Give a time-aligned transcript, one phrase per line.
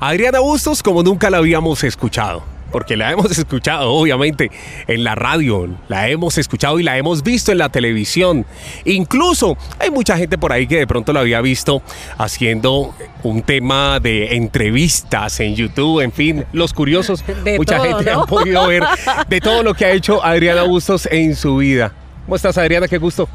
[0.00, 2.42] Adriana Bustos como nunca la habíamos escuchado.
[2.70, 4.50] Porque la hemos escuchado, obviamente,
[4.86, 8.44] en la radio, la hemos escuchado y la hemos visto en la televisión.
[8.84, 11.82] Incluso hay mucha gente por ahí que de pronto la había visto
[12.18, 17.24] haciendo un tema de entrevistas en YouTube, en fin, los curiosos,
[17.56, 18.84] mucha gente ha podido ver
[19.28, 21.92] de todo lo que ha hecho Adriana Bustos en su vida.
[22.26, 22.86] ¿Cómo estás, Adriana?
[22.86, 23.28] Qué gusto.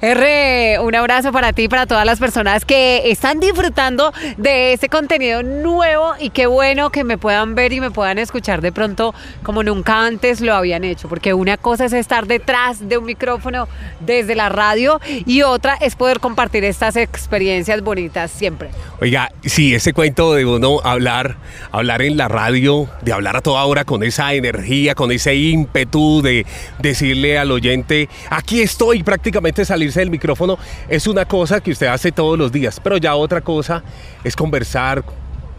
[0.00, 4.88] R, un abrazo para ti y para todas las personas que están disfrutando de este
[4.88, 9.14] contenido nuevo y qué bueno que me puedan ver y me puedan escuchar de pronto
[9.42, 13.68] como nunca antes lo habían hecho, porque una cosa es estar detrás de un micrófono
[14.00, 18.70] desde la radio y otra es poder compartir estas experiencias bonitas siempre.
[19.00, 21.36] Oiga, sí, ese cuento de uno hablar,
[21.72, 26.22] hablar en la radio, de hablar a toda hora con esa energía, con ese ímpetu
[26.22, 26.46] de
[26.78, 30.58] decirle al oyente, aquí estoy prácticamente salirse del micrófono
[30.88, 33.82] es una cosa que usted hace todos los días, pero ya otra cosa
[34.24, 35.04] es conversar,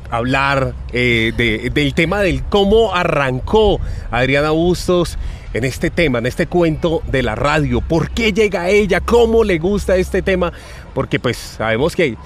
[0.10, 5.20] hablar eh, del tema del cómo arrancó Adriana Bustos
[5.54, 9.60] en este tema, en este cuento de la radio, por qué llega ella, cómo le
[9.60, 10.52] gusta este tema,
[10.96, 12.18] porque pues sabemos que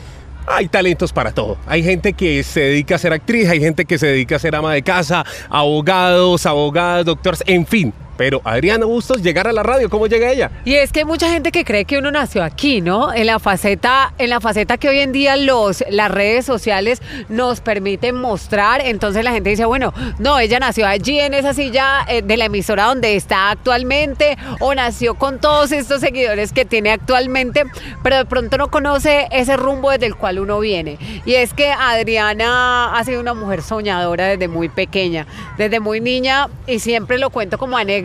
[0.48, 1.58] hay talentos para todo.
[1.68, 4.56] Hay gente que se dedica a ser actriz, hay gente que se dedica a ser
[4.56, 9.90] ama de casa, abogados, abogadas, doctores, en fin pero Adriana Bustos llegar a la radio,
[9.90, 10.52] ¿cómo llega ella?
[10.66, 13.14] Y es que hay mucha gente que cree que uno nació aquí, ¿no?
[13.14, 17.62] En la faceta, en la faceta que hoy en día los, las redes sociales nos
[17.62, 18.82] permiten mostrar.
[18.82, 22.46] Entonces la gente dice, bueno, no, ella nació allí en esa silla eh, de la
[22.46, 27.64] emisora donde está actualmente, o nació con todos estos seguidores que tiene actualmente,
[28.04, 30.98] pero de pronto no conoce ese rumbo desde el cual uno viene.
[31.26, 35.26] Y es que Adriana ha sido una mujer soñadora desde muy pequeña,
[35.58, 38.01] desde muy niña, y siempre lo cuento como anécdota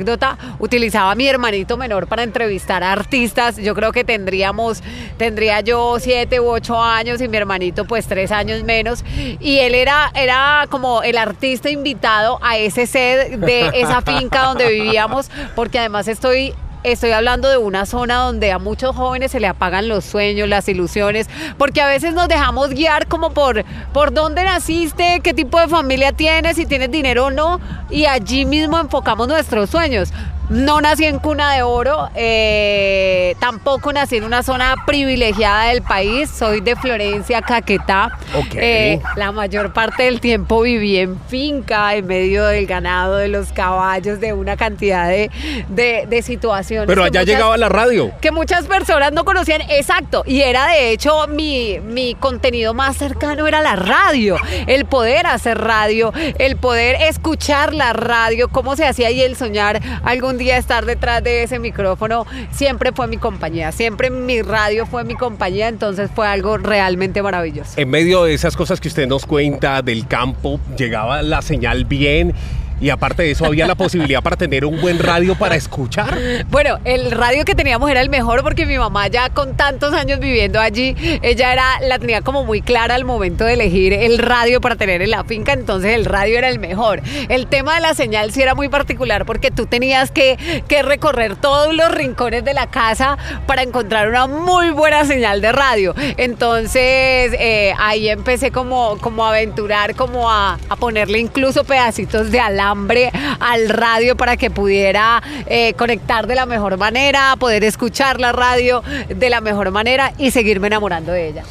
[0.58, 3.56] utilizaba a mi hermanito menor para entrevistar a artistas.
[3.56, 4.82] Yo creo que tendríamos,
[5.16, 9.04] tendría yo siete u ocho años y mi hermanito pues tres años menos.
[9.40, 14.68] Y él era, era como el artista invitado a ese set de esa finca donde
[14.70, 16.54] vivíamos, porque además estoy
[16.92, 20.68] estoy hablando de una zona donde a muchos jóvenes se le apagan los sueños, las
[20.68, 25.68] ilusiones, porque a veces nos dejamos guiar como por, por dónde naciste, qué tipo de
[25.68, 27.60] familia tienes, si tienes dinero o no,
[27.90, 30.12] y allí mismo enfocamos nuestros sueños.
[30.48, 36.30] No nací en cuna de oro, eh, tampoco nací en una zona privilegiada del país,
[36.30, 38.16] soy de Florencia, Caquetá.
[38.54, 43.50] Eh, la mayor parte del tiempo viví en finca, en medio del ganado, de los
[43.52, 45.30] caballos, de una cantidad de,
[45.68, 46.86] de, situaciones.
[46.86, 48.12] Pero allá llegaba la radio.
[48.20, 53.48] Que muchas personas no conocían, exacto, y era de hecho mi, mi contenido más cercano
[53.48, 54.36] era la radio,
[54.68, 59.80] el poder hacer radio, el poder escuchar la radio, cómo se hacía y el soñar
[60.04, 65.04] algún día estar detrás de ese micrófono siempre fue mi compañía, siempre mi radio fue
[65.04, 67.72] mi compañía, entonces fue algo realmente maravilloso.
[67.76, 72.34] En medio de esas cosas que usted nos cuenta del campo, llegaba la señal bien
[72.80, 76.18] y aparte de eso, había la posibilidad para tener un buen radio para escuchar.
[76.48, 80.20] Bueno, el radio que teníamos era el mejor porque mi mamá ya con tantos años
[80.20, 84.60] viviendo allí, ella era la tenía como muy clara al momento de elegir el radio
[84.60, 87.02] para tener en la finca, entonces el radio era el mejor.
[87.28, 91.36] El tema de la señal sí era muy particular porque tú tenías que, que recorrer
[91.36, 93.16] todos los rincones de la casa
[93.46, 95.94] para encontrar una muy buena señal de radio.
[96.16, 102.40] Entonces eh, ahí empecé como, como a aventurar, como a, a ponerle incluso pedacitos de
[102.66, 108.20] alambre hambre al radio para que pudiera eh, conectar de la mejor manera, poder escuchar
[108.20, 111.44] la radio de la mejor manera y seguirme enamorando de ella.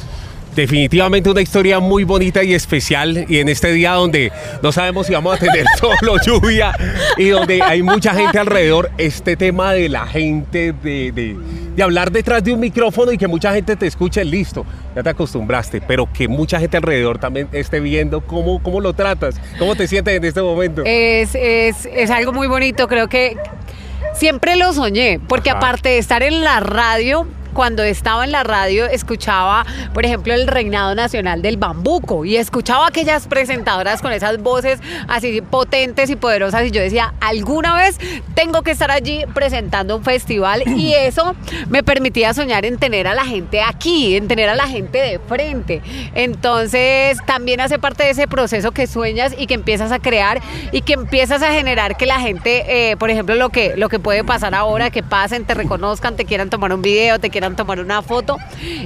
[0.56, 5.12] Definitivamente una historia muy bonita y especial y en este día donde no sabemos si
[5.12, 6.74] vamos a tener solo lluvia
[7.18, 11.36] y donde hay mucha gente alrededor, este tema de la gente, de,
[11.78, 15.82] hablar detrás de un micrófono y que mucha gente te escuche, listo, ya te acostumbraste,
[15.82, 20.16] pero que mucha gente alrededor también esté viendo cómo, cómo lo tratas, cómo te sientes
[20.16, 20.84] en este momento.
[20.86, 23.36] Es, es, es algo muy bonito, creo que
[24.14, 28.84] siempre lo soñé, porque aparte de estar en la radio, cuando estaba en la radio
[28.84, 34.78] escuchaba, por ejemplo, el reinado nacional del bambuco y escuchaba aquellas presentadoras con esas voces
[35.08, 37.98] así potentes y poderosas y yo decía, alguna vez
[38.34, 41.34] tengo que estar allí presentando un festival y eso
[41.70, 45.18] me permitía soñar en tener a la gente aquí, en tener a la gente de
[45.18, 45.80] frente.
[46.14, 50.42] Entonces también hace parte de ese proceso que sueñas y que empiezas a crear
[50.72, 53.98] y que empiezas a generar que la gente, eh, por ejemplo, lo que, lo que
[53.98, 57.56] puede pasar ahora, que pasen, te reconozcan, te quieran tomar un video, te quieran quieran
[57.56, 58.36] tomar una foto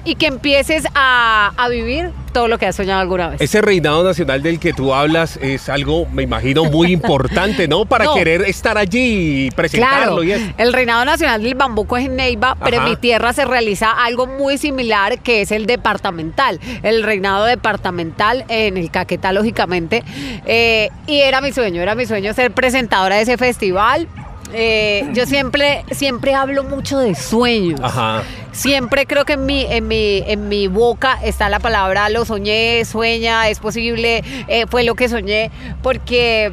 [0.05, 3.41] y que empieces a, a vivir todo lo que has soñado alguna vez.
[3.41, 7.87] Ese reinado nacional del que tú hablas es algo, me imagino, muy importante, ¿no?
[7.87, 8.15] Para No.
[8.15, 10.53] querer estar allí y presentarlo Claro, y eso.
[10.59, 14.27] el reinado nacional del bambuco es en Neiva, pero en mi tierra se realiza algo
[14.27, 20.05] muy similar que es el departamental, el reinado departamental en el Caquetá, lógicamente.
[20.47, 24.07] Eh, y era mi sueño, era mi sueño ser presentadora de ese festival.
[24.53, 27.81] Eh, yo siempre, siempre hablo mucho de sueños.
[27.83, 28.23] Ajá.
[28.53, 32.85] Siempre creo que en mi, en mi, en mi boca está la palabra lo soñé,
[32.85, 35.51] sueña, es posible, eh, fue lo que soñé,
[35.83, 36.53] porque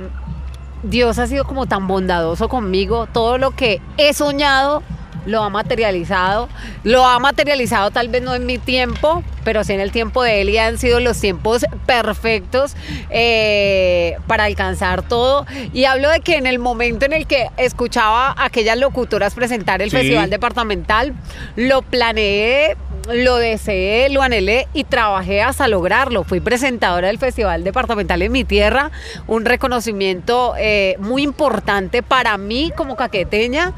[0.84, 4.84] Dios ha sido como tan bondadoso conmigo, todo lo que he soñado
[5.28, 6.50] lo ha materializado,
[6.84, 10.42] lo ha materializado tal vez no en mi tiempo, pero sí en el tiempo de
[10.42, 12.76] él y han sido los tiempos perfectos
[13.10, 15.46] eh, para alcanzar todo.
[15.74, 19.82] Y hablo de que en el momento en el que escuchaba a aquellas locutoras presentar
[19.82, 19.98] el Sí.
[19.98, 21.14] festival departamental,
[21.56, 22.76] lo planeé,
[23.14, 26.24] lo deseé, lo anhelé y trabajé hasta lograrlo.
[26.24, 28.92] Fui presentadora del festival departamental en mi tierra,
[29.28, 33.74] un reconocimiento eh, muy importante para mí como caqueteña,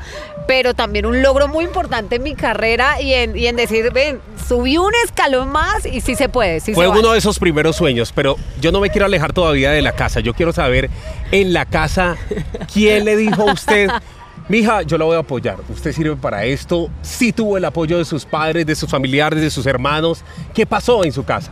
[0.48, 4.20] pero también un logro muy importante en mi carrera y en, y en decir, ven,
[4.48, 6.60] subí un escalón más y sí se puede.
[6.60, 7.12] Sí Fue se uno vale.
[7.14, 10.22] de esos primeros sueños, pero yo no me quiero alejar todavía de la casa.
[10.22, 10.90] Yo quiero saber
[11.32, 12.18] en la casa
[12.74, 13.90] quién le dijo a usted,
[14.50, 15.58] mija, yo la voy a apoyar.
[15.70, 16.90] Usted sirve para esto.
[17.02, 20.24] Sí tuvo el apoyo de sus padres, de sus familiares, de sus hermanos.
[20.54, 21.52] ¿Qué pasó en su casa?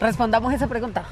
[0.00, 1.04] Respondamos esa pregunta.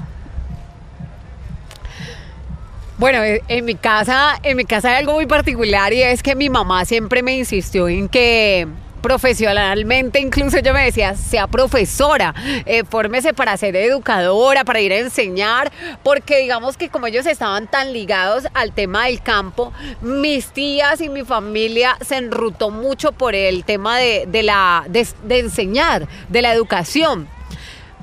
[2.97, 6.35] Bueno, eh, en mi casa, en mi casa hay algo muy particular y es que
[6.35, 8.67] mi mamá siempre me insistió en que
[9.01, 12.33] profesionalmente incluso yo me decía sea profesora
[12.65, 15.71] eh, fórmese para ser educadora para ir a enseñar
[16.03, 21.09] porque digamos que como ellos estaban tan ligados al tema del campo mis tías y
[21.09, 26.53] mi familia se enrutó mucho por el tema de, de la de- enseñar de la
[26.53, 27.27] educación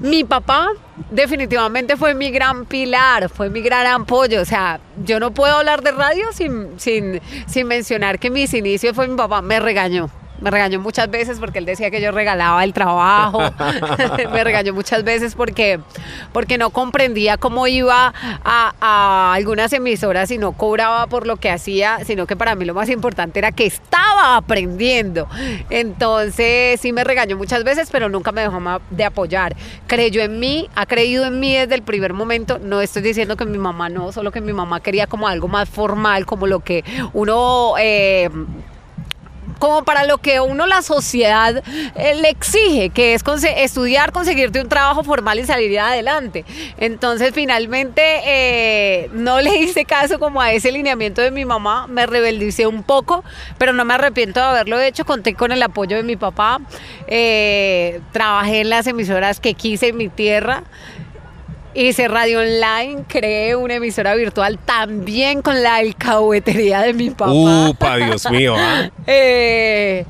[0.00, 0.68] mi papá
[1.10, 4.40] definitivamente fue mi gran pilar, fue mi gran apoyo.
[4.40, 8.94] O sea, yo no puedo hablar de radio sin, sin, sin mencionar que mis inicios
[8.94, 9.42] fue mi papá.
[9.42, 10.08] Me regañó.
[10.40, 13.40] Me regañó muchas veces porque él decía que yo regalaba el trabajo.
[14.32, 15.80] me regañó muchas veces porque,
[16.32, 18.12] porque no comprendía cómo iba
[18.44, 22.64] a, a algunas emisoras y no cobraba por lo que hacía, sino que para mí
[22.64, 25.28] lo más importante era que estaba aprendiendo.
[25.70, 28.58] Entonces sí me regañó muchas veces, pero nunca me dejó
[28.90, 29.56] de apoyar.
[29.86, 32.58] Creyó en mí, ha creído en mí desde el primer momento.
[32.58, 35.68] No estoy diciendo que mi mamá no, solo que mi mamá quería como algo más
[35.68, 37.74] formal, como lo que uno...
[37.78, 38.28] eh,
[39.58, 41.62] como para lo que uno la sociedad
[41.94, 43.22] eh, le exige, que es
[43.56, 46.44] estudiar, conseguirte un trabajo formal y salir adelante.
[46.78, 52.06] Entonces finalmente eh, no le hice caso como a ese lineamiento de mi mamá, me
[52.06, 53.24] rebeldicé un poco,
[53.58, 56.60] pero no me arrepiento de haberlo hecho, conté con el apoyo de mi papá,
[57.06, 60.64] eh, trabajé en las emisoras que quise en mi tierra.
[61.74, 67.30] Hice radio online, creé una emisora virtual también con la alcahuetería de mi papá.
[67.32, 68.54] Upa, Dios mío.
[68.56, 68.90] ¿ah?
[69.06, 70.04] Eh,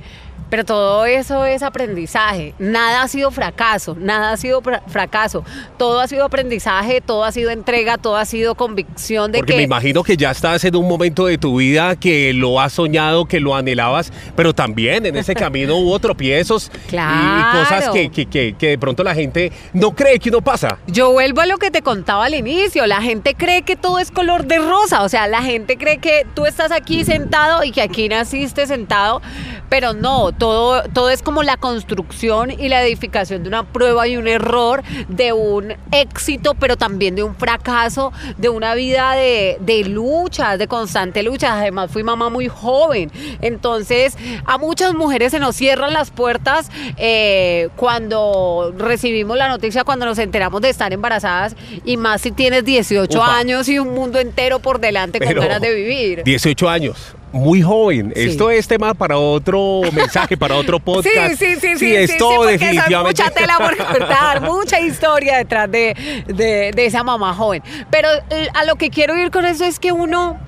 [0.51, 2.55] pero todo eso es aprendizaje.
[2.59, 5.45] Nada ha sido fracaso, nada ha sido fra- fracaso.
[5.77, 9.57] Todo ha sido aprendizaje, todo ha sido entrega, todo ha sido convicción de Porque que
[9.59, 13.27] me imagino que ya estás en un momento de tu vida que lo has soñado,
[13.27, 17.59] que lo anhelabas, pero también en ese camino hubo tropiezos y- y, Claro.
[17.61, 20.79] cosas que, que- que- que de pronto la gente no cree que uno pasa.
[20.87, 24.11] Yo vuelvo a lo que te contaba al inicio, la gente cree que todo es
[24.11, 27.83] color de rosa, o sea, la gente cree que tú estás aquí sentado y que
[27.83, 29.21] aquí naciste sentado,
[29.69, 34.17] pero no, todo, todo es como la construcción y la edificación de una prueba y
[34.17, 39.85] un error, de un éxito, pero también de un fracaso, de una vida de, de
[39.85, 41.59] luchas, de constante lucha.
[41.59, 43.11] Además, fui mamá muy joven,
[43.41, 50.07] entonces a muchas mujeres se nos cierran las puertas eh, cuando recibimos la noticia, cuando
[50.07, 53.37] nos enteramos de estar embarazadas, y más si tienes 18 Upa.
[53.37, 56.23] años y un mundo entero por delante con Pero ganas de vivir.
[56.25, 57.18] 18 años.
[57.33, 58.13] Muy joven.
[58.17, 58.23] Sí.
[58.31, 61.35] Esto es tema para otro mensaje, para otro podcast.
[61.37, 65.37] Sí, sí, sí, sí, sí, esto sí, porque es mucha tela por cortar, mucha historia
[65.37, 65.95] detrás de,
[66.27, 67.63] de- de esa mamá joven.
[67.91, 70.39] Pero eh, a lo que quiero ir con eso es que uno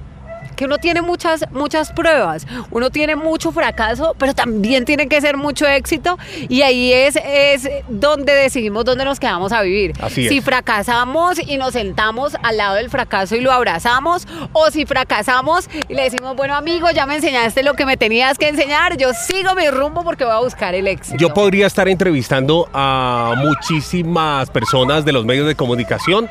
[0.61, 5.39] que uno tiene muchas muchas pruebas, uno tiene mucho fracaso, pero también tiene que ser
[5.39, 6.19] mucho éxito
[6.51, 9.95] y ahí es es donde decidimos dónde nos quedamos a vivir.
[10.03, 10.45] Así si es.
[10.45, 15.95] fracasamos y nos sentamos al lado del fracaso y lo abrazamos o si fracasamos y
[15.95, 19.55] le decimos, bueno amigo, ya me enseñaste lo que me tenías que enseñar, yo sigo
[19.55, 21.17] mi rumbo porque voy a buscar el éxito.
[21.17, 26.29] Yo podría estar entrevistando a muchísimas personas de los medios de comunicación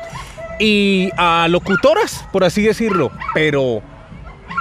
[0.60, 3.10] y a locutoras, por así decirlo.
[3.34, 3.82] Pero,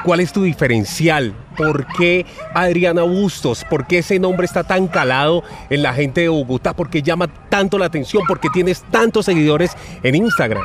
[0.03, 1.33] ¿cuál es tu diferencial?
[1.57, 3.63] ¿Por qué Adriana Bustos?
[3.63, 6.73] ¿Por qué ese nombre está tan calado en la gente de Bogotá?
[6.73, 8.23] ¿Por qué llama tanto la atención?
[8.27, 10.63] ¿Por qué tienes tantos seguidores en Instagram?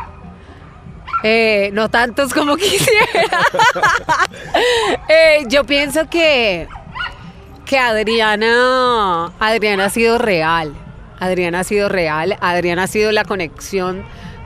[1.23, 3.41] Eh, no tantos como quisiera.
[5.09, 6.69] Eh, yo pienso que,
[7.65, 10.75] que Adriana, Adriana ha sido real.
[11.19, 12.37] Adriana ha sido real.
[12.41, 14.05] Adriana ha sido la conexión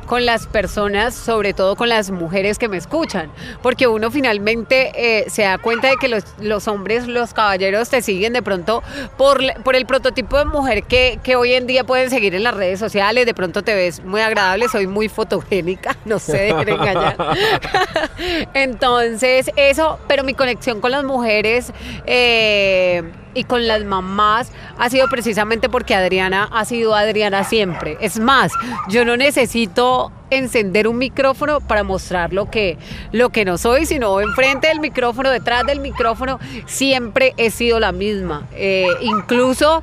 [0.08, 3.30] con las personas, sobre todo con las mujeres que me escuchan,
[3.62, 8.32] porque uno finalmente eh, se da cuenta de que los, hombres, los caballeros te siguen
[8.32, 8.82] de pronto
[9.18, 12.54] por, por el prototipo de mujer que, que, hoy en día pueden seguir en las
[12.54, 17.16] redes sociales, de pronto te ves muy agradable, soy muy fotogénica, no sé, dejen engañar.
[18.54, 21.70] Entonces, eso, pero mi conexión con las mujeres...
[22.06, 23.02] Eh,
[23.34, 27.96] y con las mamás ha sido precisamente porque Adriana ha sido Adriana siempre.
[28.00, 28.52] Es más,
[28.88, 32.76] yo no necesito encender un micrófono para mostrar lo que,
[33.12, 37.92] lo que no soy, sino enfrente del micrófono, detrás del micrófono, siempre he sido la
[37.92, 38.46] misma.
[38.52, 39.82] Eh, incluso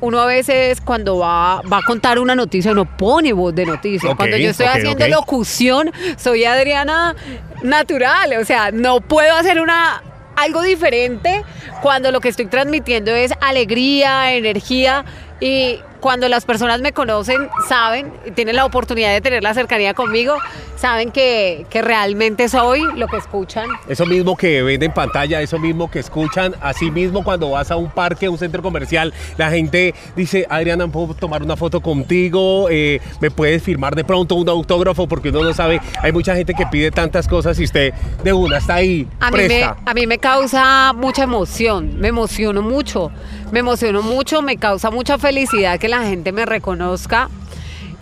[0.00, 4.10] uno a veces cuando va, va, a contar una noticia, uno pone voz de noticia.
[4.10, 5.14] Okay, cuando yo estoy okay, haciendo okay.
[5.14, 7.14] locución, soy Adriana
[7.62, 8.34] natural.
[8.40, 10.02] O sea, no puedo hacer una
[10.42, 11.44] algo diferente
[11.80, 15.04] cuando lo que estoy transmitiendo es alegría, energía
[15.40, 20.34] y cuando las personas me conocen, saben, tienen la oportunidad de tener la cercanía conmigo,
[20.74, 23.68] saben que, que, realmente soy lo que escuchan.
[23.88, 27.76] Eso mismo que ven en pantalla, eso mismo que escuchan, así mismo cuando vas a
[27.76, 32.66] un parque, a un centro comercial, la gente dice, Adriana, ¿puedo tomar una foto contigo?
[32.68, 35.06] Eh, ¿Me puedes firmar de pronto un autógrafo?
[35.06, 37.94] Porque uno no sabe, hay mucha gente que pide tantas cosas y usted
[38.24, 39.06] de una está ahí.
[39.20, 43.12] A mí, me, a mí me causa mucha emoción, me emociono mucho,
[43.52, 47.28] me emociono mucho, me causa mucha felicidad que la gente me reconozca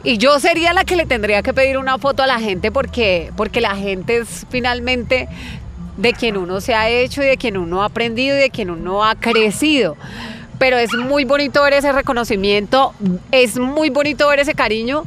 [0.04, 3.33] y yo sería la que le tendría que pedir una foto a la gente porque,
[3.37, 5.28] porque la gente es finalmente
[5.97, 8.71] de quien uno se ha hecho y de quien uno ha aprendido y de quien
[8.71, 9.97] uno ha crecido.
[10.61, 12.95] Pero es muy bonito ver ese reconocimiento,
[13.33, 15.04] es muy bonito ver ese cariño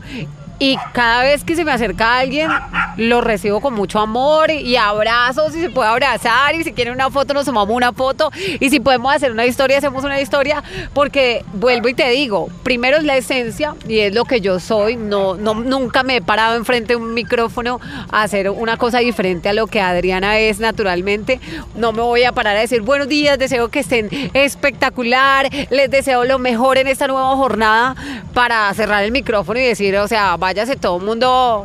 [0.60, 2.50] y cada vez que se me acerca alguien
[2.98, 7.10] lo recibo con mucho amor y abrazos y se puede abrazar y si quieren una
[7.10, 11.44] foto nos tomamos una foto y si podemos hacer una historia hacemos una historia porque
[11.54, 14.96] vuelvo y te digo primero es la esencia y es lo que yo soy.
[14.96, 17.80] No, no nunca me he parado enfrente de un micrófono
[18.12, 21.40] a hacer una cosa diferente a lo que Adriana es naturalmente.
[21.76, 26.24] No me voy a parar a decir buenos días deseo que estén espectacular les deseo
[26.26, 27.96] lo mejor en esta nueva jornada
[28.34, 31.64] para cerrar el micrófono y decir o sea váyase todo el mundo.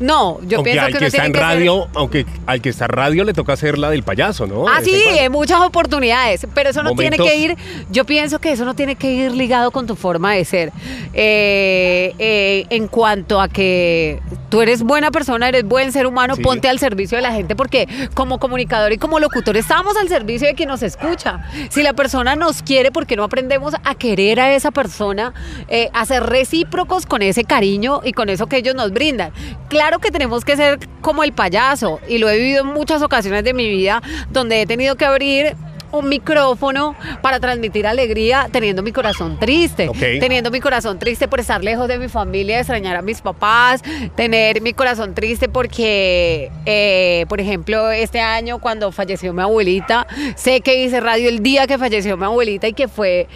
[0.00, 1.90] No, yo aunque pienso al que, que está tiene en radio, ser...
[1.94, 4.66] aunque al que está en radio le toca hacer la del payaso, ¿no?
[4.68, 7.28] Ah, De sí, hay muchas oportunidades, pero eso no tiene Momentos.
[7.28, 7.56] que ir,
[7.90, 10.72] yo pienso que eso no tiene que ir ligado con tu forma de ser.
[11.12, 14.20] Eh, eh, en cuanto a que
[14.54, 16.42] tú eres buena persona, eres buen ser humano, Sí.
[16.42, 20.46] ponte al servicio de la gente, porque como comunicador y como locutor estamos al servicio
[20.46, 21.40] de quien nos escucha.
[21.70, 25.34] Si la persona nos quiere, ¿por qué no aprendemos a querer a esa persona,
[25.66, 29.32] eh, a ser recíprocos con ese cariño y con eso que ellos nos brindan?
[29.68, 33.42] Claro que tenemos que ser como el payaso, y lo he vivido en muchas ocasiones
[33.42, 35.56] de mi vida, donde he tenido que abrir
[35.94, 41.62] un micrófono para transmitir alegría teniendo mi corazón triste, teniendo mi corazón triste por estar
[41.62, 43.82] lejos de mi familia, extrañar a mis papás,
[44.16, 50.60] tener mi corazón triste porque, eh, por ejemplo, este año cuando falleció mi abuelita, sé
[50.60, 53.28] que hice radio el día que falleció mi abuelita y que fue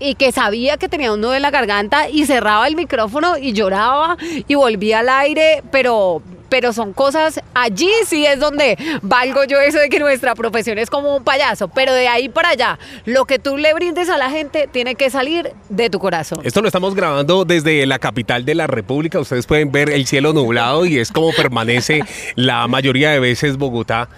[0.00, 3.52] y que sabía que tenía un nudo en la garganta y cerraba el micrófono y
[3.52, 9.60] lloraba y volvía al aire, pero pero son cosas, allí sí es donde valgo yo
[9.60, 13.24] eso de que nuestra profesión es como un payaso, pero de ahí para allá, lo
[13.24, 16.40] que tú le brindes a la gente tiene que salir de tu corazón.
[16.42, 19.18] Esto lo estamos grabando desde la capital de la República.
[19.20, 22.02] Ustedes pueden ver el cielo nublado y es como permanece
[22.34, 24.08] la mayoría de veces Bogotá.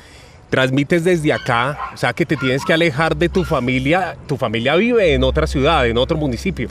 [0.50, 4.16] Transmites desde acá, o sea que te tienes que alejar de tu familia.
[4.26, 6.68] Tu familia vive en otra ciudad, en otro municipio.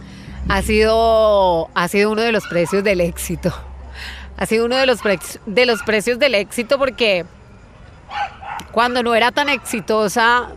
[0.50, 3.54] Ha sido, ha sido uno de los precios del éxito.
[4.40, 7.26] Ha sido uno de los, pre- de los precios del éxito porque
[8.72, 10.48] cuando no era tan exitosa,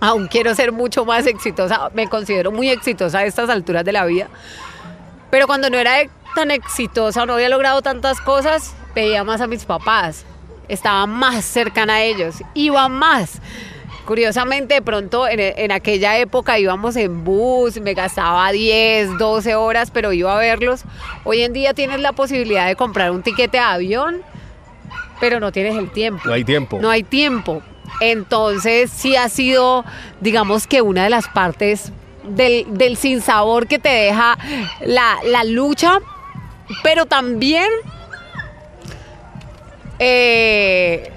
[0.00, 4.04] aún quiero ser mucho más exitosa, me considero muy exitosa a estas alturas de la
[4.04, 4.26] vida,
[5.30, 5.92] pero cuando no era
[6.34, 10.24] tan exitosa no había logrado tantas cosas, veía más a mis papás,
[10.66, 13.40] estaba más cercana a ellos, iba más.
[14.08, 19.90] Curiosamente, de pronto en, en aquella época íbamos en bus, me gastaba 10, 12 horas,
[19.90, 20.84] pero iba a verlos.
[21.24, 24.22] Hoy en día tienes la posibilidad de comprar un tiquete de avión,
[25.20, 26.22] pero no tienes el tiempo.
[26.24, 26.78] No hay tiempo.
[26.80, 27.60] No hay tiempo.
[28.00, 29.84] Entonces sí ha sido,
[30.22, 31.92] digamos que una de las partes
[32.24, 34.38] del, del sinsabor que te deja
[34.86, 35.98] la, la lucha,
[36.82, 37.68] pero también
[39.98, 41.12] eh,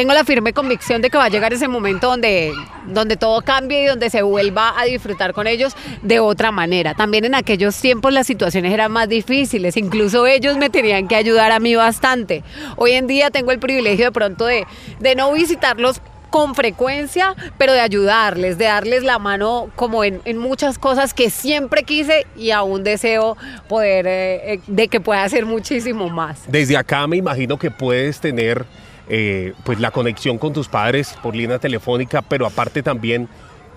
[0.00, 2.54] tengo la firme convicción de que va a llegar ese momento donde,
[2.86, 6.94] donde todo cambie y donde se vuelva a disfrutar con ellos de otra manera.
[6.94, 11.52] También en aquellos tiempos las situaciones eran más difíciles, incluso ellos me tenían que ayudar
[11.52, 12.42] a mí bastante.
[12.76, 14.66] Hoy en día tengo el privilegio de pronto de,
[15.00, 20.38] de no visitarlos con frecuencia, pero de ayudarles, de darles la mano como en, en
[20.38, 23.36] muchas cosas que siempre quise y aún deseo
[23.68, 26.44] poder, eh, eh, de que pueda hacer muchísimo más.
[26.46, 28.64] Desde acá me imagino que puedes tener
[29.12, 33.28] eh, pues la conexión con tus padres por línea telefónica, pero aparte también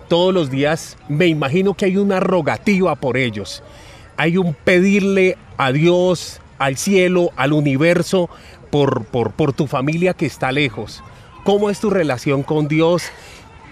[0.07, 3.63] todos los días me imagino que hay una rogativa por ellos.
[4.15, 8.29] Hay un pedirle a Dios, al cielo, al universo,
[8.69, 11.03] por, por, por tu familia que está lejos.
[11.43, 13.09] ¿Cómo es tu relación con Dios?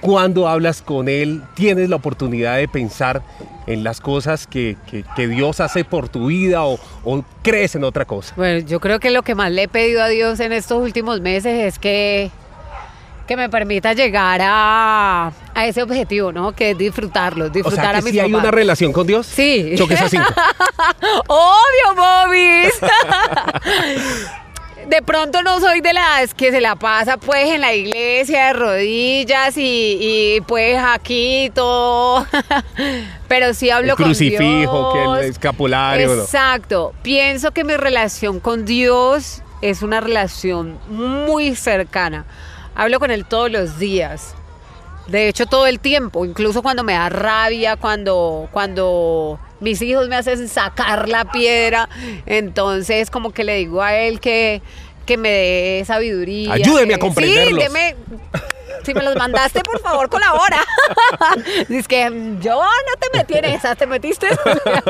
[0.02, 3.22] Cuando hablas con Él, tienes la oportunidad de pensar
[3.68, 7.84] en las cosas que, que- que Dios hace por tu vida o, o crees en
[7.84, 8.34] otra cosa.
[8.36, 11.22] Bueno, yo creo que lo que más le he pedido a Dios en estos últimos
[11.22, 12.32] meses es que,
[13.28, 16.54] que me permita llegar a, a ese objetivo, ¿no?
[16.54, 19.28] Que es disfrutarlo, O disfrutar sea, a que mis si hay una relación con Dios,
[19.28, 19.76] Sí.
[19.78, 20.26] choques a cinco.
[21.28, 22.74] Obvio, bobis.
[24.88, 28.54] De pronto no soy de las que se la pasa pues en la iglesia de
[28.54, 30.78] rodillas y, y pues
[31.54, 32.26] todo.
[33.28, 35.20] Pero sí hablo El crucifijo, con que Dios.
[35.20, 36.22] el escapulario, ¿no?
[36.24, 36.94] Exacto.
[37.02, 42.26] Pienso que mi relación con Dios es una relación muy cercana.
[42.76, 44.36] Hablo con Él todos los días.
[45.12, 50.16] De hecho, todo el tiempo, incluso cuando me da rabia, cuando, cuando mis hijos me
[50.16, 51.90] hacen sacar la piedra,
[52.26, 54.62] entonces como que le digo a él que,
[55.06, 56.54] que me dé sabiduría.
[56.54, 57.62] Ayúdeme a comprenderlos.
[57.64, 57.96] Sí, deme-
[58.86, 60.58] si me los mandaste, por favor, colabora.
[61.70, 62.04] Dice que
[62.42, 64.28] yo no te metí en esas, te metiste.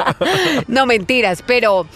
[0.68, 1.88] no, mentiras, pero,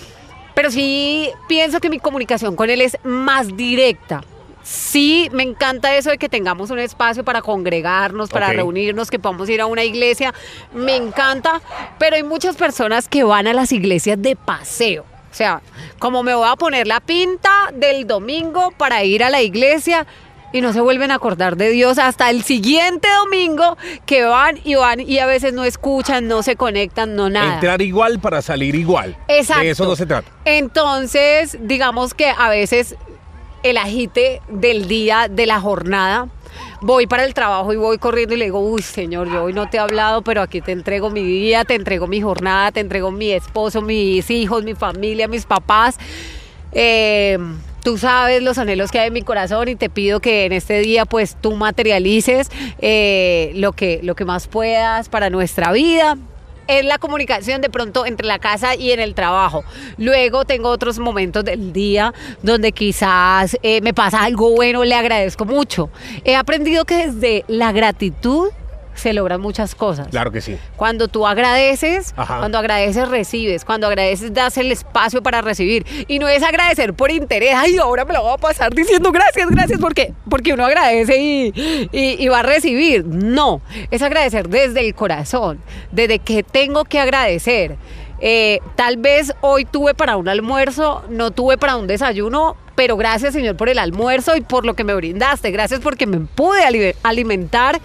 [0.53, 4.23] pero sí pienso que mi comunicación con él es más directa.
[4.65, 9.47] Sí, me encanta eso de que tengamos un espacio para congregarnos, para reunirnos, que podamos
[9.47, 10.33] ir a una iglesia.
[10.73, 11.61] Me encanta,
[11.99, 15.03] pero hay muchas personas que van a las iglesias de paseo.
[15.03, 15.61] O sea,
[15.99, 20.07] como me voy a poner la pinta del domingo para ir a la iglesia
[20.51, 24.73] y no se vuelven a acordar de Dios hasta el siguiente domingo que van y
[24.73, 27.55] van y a veces no escuchan, no se conectan, no nada.
[27.55, 29.15] Entrar igual para salir igual.
[29.27, 29.63] Exacto.
[29.63, 30.31] De eso no se trata.
[30.45, 32.95] Entonces, digamos que a veces
[33.65, 36.29] el agite del día, de la jornada,
[36.81, 39.67] voy para el trabajo y voy corriendo y le digo, uy, señor, yo hoy no
[39.67, 43.09] te he hablado, pero aquí te entrego mi día, te entrego mi jornada, te entrego
[43.09, 45.97] mi esposo, mis hijos, mi familia, mis papás.
[46.73, 47.39] Eh,
[47.83, 50.79] tú sabes los anhelos que hay en mi corazón y te pido que en este
[50.81, 56.17] día pues tú materialices eh, lo, que, lo que más puedas para nuestra vida
[56.67, 59.63] es la comunicación de pronto entre la casa y en el trabajo.
[59.97, 65.45] Luego tengo otros momentos del día donde quizás eh, me pasa algo bueno, le agradezco
[65.45, 65.89] mucho.
[66.23, 68.49] He aprendido que desde la gratitud
[68.95, 70.07] se logran muchas cosas.
[70.07, 70.57] Claro que sí.
[70.75, 72.39] Cuando tú agradeces, Ajá.
[72.39, 75.85] cuando agradeces recibes, cuando agradeces das el espacio para recibir.
[76.07, 79.47] Y no es agradecer por interés, ay, ahora me lo voy a pasar diciendo gracias,
[79.49, 83.05] gracias, porque, porque uno agradece y, y- y va a recibir.
[83.05, 85.59] No, es agradecer desde el corazón,
[85.91, 87.75] desde que tengo que agradecer.
[88.21, 93.33] Eh, tal vez hoy tuve para un almuerzo, no tuve para un desayuno, pero gracias
[93.33, 95.51] Señor por el almuerzo y por lo que me brindaste.
[95.51, 97.81] Gracias porque me pude ali- alimentar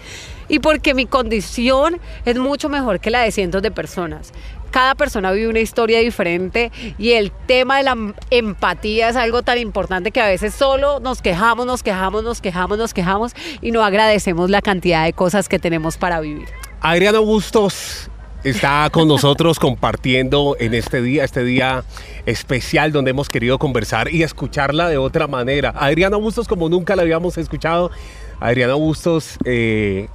[0.51, 4.33] y porque mi condición es mucho mejor que la de cientos de personas.
[4.69, 9.43] Cada persona vive una historia diferente y el tema de la em- empatía es algo
[9.43, 13.71] tan importante que a veces solo nos quejamos, nos quejamos, nos quejamos, nos quejamos y
[13.71, 16.49] no agradecemos la cantidad de cosas que tenemos para vivir.
[16.81, 18.09] Adriana Bustos
[18.43, 21.85] está con nosotros compartiendo en este día, este día
[22.25, 25.73] especial donde hemos querido conversar y escucharla de otra manera.
[25.77, 27.89] Adriana Bustos como nunca la habíamos escuchado.
[28.41, 30.07] Adriana Bustos, eh,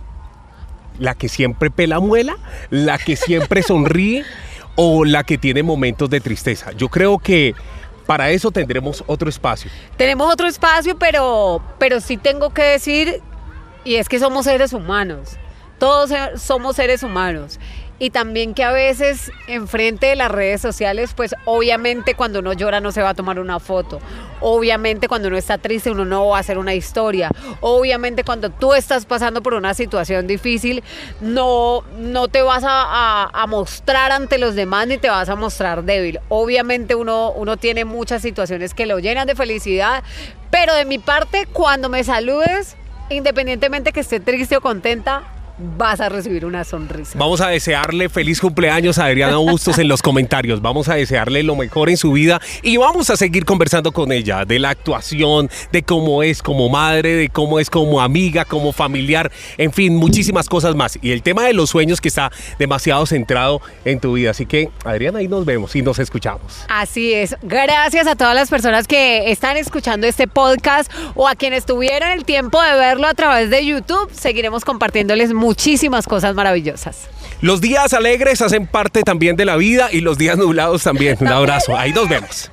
[0.98, 2.36] la que siempre pela muela,
[2.70, 4.24] la que siempre sonríe
[4.74, 6.72] o la que tiene momentos de tristeza.
[6.72, 7.54] Yo creo que
[8.06, 9.70] para eso tendremos otro espacio.
[9.96, 13.20] Tenemos otro espacio, pero, pero sí tengo que decir,
[13.84, 15.36] y es que somos seres humanos,
[15.78, 17.58] todos somos seres humanos.
[17.98, 22.78] Y también que a veces enfrente de las redes sociales, pues obviamente cuando uno llora
[22.80, 24.00] no se va a tomar una foto.
[24.40, 27.30] Obviamente cuando uno está triste uno no va a hacer una historia.
[27.60, 30.84] Obviamente cuando tú estás pasando por una situación difícil,
[31.22, 35.82] no, no te vas a, a- mostrar ante los demás ni te vas a mostrar
[35.84, 36.20] débil.
[36.28, 40.02] Obviamente uno, uno tiene muchas situaciones que lo llenan de felicidad,
[40.50, 42.76] pero de mi parte, cuando me saludes,
[43.08, 45.22] independientemente que esté triste o contenta,
[45.58, 47.18] vas a recibir una sonrisa.
[47.18, 50.60] Vamos a desearle feliz cumpleaños a Adriana Bustos en los comentarios.
[50.60, 54.44] Vamos a desearle lo mejor en su vida y vamos a seguir conversando con ella
[54.44, 59.30] de la actuación, de cómo es como madre, de cómo es como amiga, como familiar,
[59.56, 60.98] en fin, muchísimas cosas más.
[61.00, 64.30] Y el tema de los sueños que está demasiado centrado en tu vida.
[64.30, 66.64] Así que, Adriana, ahí nos vemos y nos escuchamos.
[66.68, 67.36] Así es.
[67.42, 72.24] Gracias a todas las personas que están escuchando este podcast o a quienes tuvieron el
[72.24, 74.10] tiempo de verlo a través de YouTube.
[74.12, 77.08] Seguiremos compartiéndoles muchísimas cosas maravillosas.
[77.40, 81.16] Los días alegres hacen parte también de la vida y los días nublados también.
[81.20, 81.76] Un abrazo.
[81.76, 82.50] Ahí nos vemos.